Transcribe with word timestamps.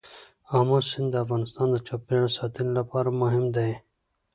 آمو 0.57 0.77
سیند 0.89 1.09
د 1.11 1.15
افغانستان 1.23 1.67
د 1.71 1.77
چاپیریال 1.87 2.29
ساتنې 2.37 2.71
لپاره 2.79 3.09
مهم 3.21 3.45
دی. 3.55 3.71